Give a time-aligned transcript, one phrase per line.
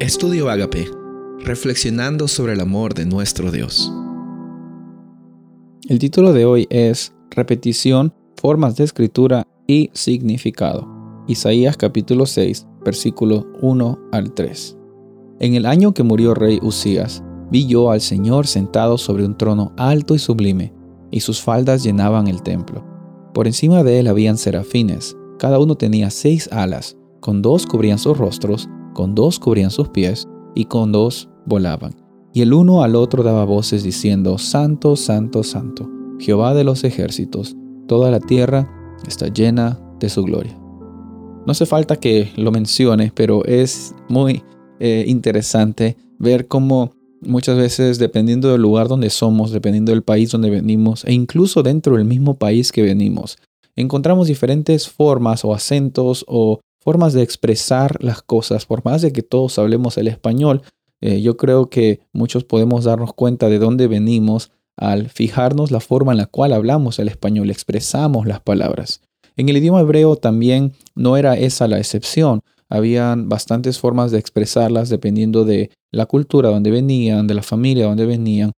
[0.00, 0.90] Estudio Agape,
[1.40, 3.92] reflexionando sobre el amor de nuestro Dios.
[5.90, 10.88] El título de hoy es Repetición, formas de escritura y significado.
[11.28, 14.78] Isaías capítulo 6, versículo 1 al 3.
[15.38, 19.74] En el año que murió rey Usías, vi yo al Señor sentado sobre un trono
[19.76, 20.72] alto y sublime,
[21.10, 22.82] y sus faldas llenaban el templo.
[23.34, 28.16] Por encima de él habían serafines, cada uno tenía seis alas, con dos cubrían sus
[28.16, 31.94] rostros, con dos cubrían sus pies, y con dos volaban.
[32.32, 35.88] Y el uno al otro daba voces diciendo, Santo, Santo, Santo,
[36.18, 37.56] Jehová de los ejércitos,
[37.88, 38.70] toda la tierra
[39.06, 40.56] está llena de su gloria.
[41.46, 44.42] No hace falta que lo mencione, pero es muy
[44.78, 50.50] eh, interesante ver cómo muchas veces, dependiendo del lugar donde somos, dependiendo del país donde
[50.50, 53.38] venimos, e incluso dentro del mismo país que venimos,
[53.76, 59.22] encontramos diferentes formas o acentos o formas de expresar las cosas, por más de que
[59.22, 60.62] todos hablemos el español,
[61.00, 66.12] eh, yo creo que muchos podemos darnos cuenta de dónde venimos al fijarnos la forma
[66.12, 69.02] en la cual hablamos el español, expresamos las palabras.
[69.36, 72.40] En el idioma hebreo también no era esa la excepción.
[72.68, 78.06] Habían bastantes formas de expresarlas dependiendo de la cultura donde venían, de la familia donde
[78.06, 78.52] venían.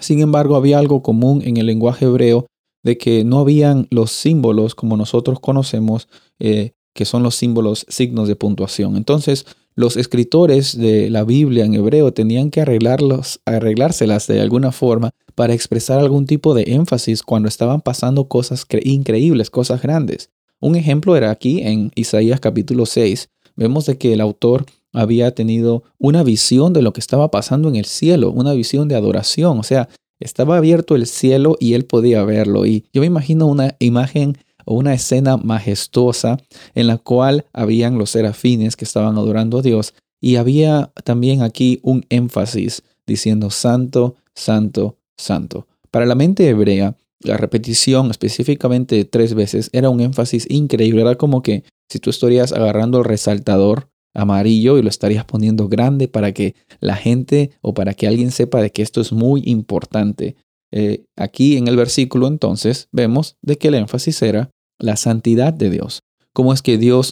[0.00, 2.46] Sin embargo, había algo común en el lenguaje hebreo
[2.84, 8.26] de que no habían los símbolos como nosotros conocemos eh, que son los símbolos, signos
[8.26, 8.96] de puntuación.
[8.96, 9.46] Entonces,
[9.76, 15.54] los escritores de la Biblia en hebreo tenían que arreglarlos, arreglárselas de alguna forma para
[15.54, 20.30] expresar algún tipo de énfasis cuando estaban pasando cosas increíbles, cosas grandes.
[20.58, 23.28] Un ejemplo era aquí en Isaías capítulo 6.
[23.54, 27.76] Vemos de que el autor había tenido una visión de lo que estaba pasando en
[27.76, 29.88] el cielo, una visión de adoración, o sea,
[30.18, 32.66] estaba abierto el cielo y él podía verlo.
[32.66, 34.36] Y yo me imagino una imagen
[34.68, 36.38] o una escena majestuosa
[36.74, 41.80] en la cual habían los serafines que estaban adorando a Dios y había también aquí
[41.82, 45.66] un énfasis diciendo santo, santo, santo.
[45.90, 51.00] Para la mente hebrea, la repetición específicamente tres veces era un énfasis increíble.
[51.00, 56.08] Era como que si tú estarías agarrando el resaltador amarillo y lo estarías poniendo grande
[56.08, 60.36] para que la gente o para que alguien sepa de que esto es muy importante.
[60.70, 65.70] Eh, aquí en el versículo entonces vemos de que el énfasis era la santidad de
[65.70, 66.00] Dios,
[66.32, 67.10] cómo es que Dios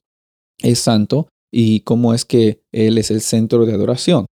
[0.62, 4.26] es santo y cómo es que Él es el centro de adoración.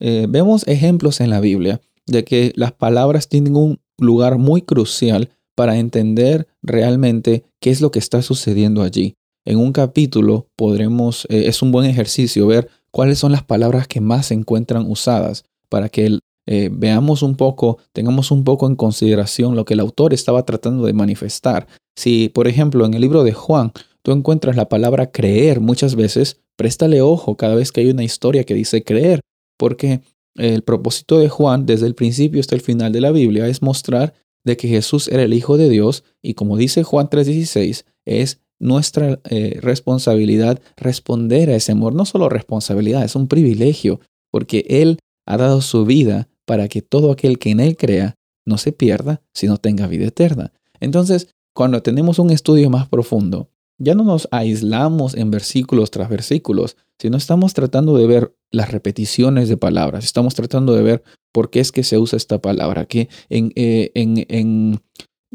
[0.00, 5.30] Eh, vemos ejemplos en la Biblia de que las palabras tienen un lugar muy crucial
[5.54, 9.14] para entender realmente qué es lo que está sucediendo allí.
[9.44, 14.00] En un capítulo podremos, eh, es un buen ejercicio ver cuáles son las palabras que
[14.00, 16.20] más se encuentran usadas para que el,
[16.50, 20.86] eh, veamos un poco, tengamos un poco en consideración lo que el autor estaba tratando
[20.86, 21.66] de manifestar.
[21.94, 23.72] Si, por ejemplo, en el libro de Juan
[24.02, 28.44] tú encuentras la palabra creer muchas veces, préstale ojo cada vez que hay una historia
[28.44, 29.20] que dice creer,
[29.58, 30.00] porque
[30.36, 34.14] el propósito de Juan desde el principio hasta el final de la Biblia es mostrar
[34.42, 39.20] de que Jesús era el Hijo de Dios y como dice Juan 3:16, es nuestra
[39.28, 41.92] eh, responsabilidad responder a ese amor.
[41.92, 44.00] No solo responsabilidad, es un privilegio,
[44.30, 48.16] porque Él ha dado su vida para que todo aquel que en Él crea
[48.46, 50.54] no se pierda, sino tenga vida eterna.
[50.80, 56.78] Entonces, cuando tenemos un estudio más profundo, ya no nos aislamos en versículos tras versículos,
[56.98, 61.60] sino estamos tratando de ver las repeticiones de palabras, estamos tratando de ver por qué
[61.60, 62.86] es que se usa esta palabra.
[62.86, 64.80] Que en, eh, en,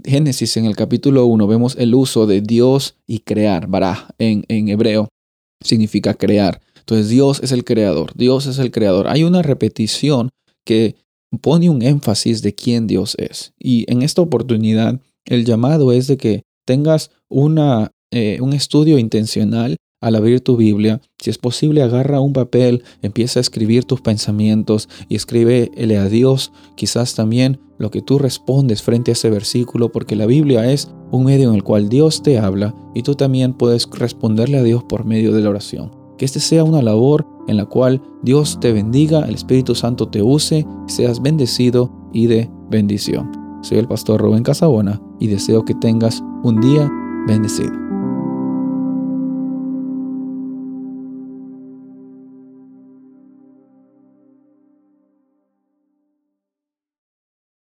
[0.04, 4.70] Génesis, en el capítulo 1, vemos el uso de Dios y crear, bará, en, en
[4.70, 5.10] hebreo,
[5.62, 6.60] significa crear.
[6.80, 9.08] Entonces Dios es el creador, Dios es el creador.
[9.08, 10.32] Hay una repetición
[10.66, 10.96] que
[11.42, 13.54] pone un énfasis de quién Dios es.
[13.60, 19.78] Y en esta oportunidad, el llamado es de que tengas una, eh, un estudio intencional
[20.04, 21.02] al abrir tu Biblia.
[21.18, 26.52] Si es posible, agarra un papel, empieza a escribir tus pensamientos y escríbele a Dios
[26.76, 31.24] quizás también lo que tú respondes frente a ese versículo, porque la Biblia es un
[31.24, 35.06] medio en el cual Dios te habla y tú también puedes responderle a Dios por
[35.06, 35.92] medio de la oración.
[36.18, 40.22] Que este sea una labor en la cual Dios te bendiga, el Espíritu Santo te
[40.22, 43.32] use, seas bendecido y de bendición.
[43.62, 46.92] Soy el pastor Rubén Casabona y deseo que tengas un día
[47.28, 47.83] bendecido.